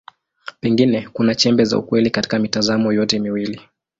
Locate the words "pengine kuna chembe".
0.59-1.65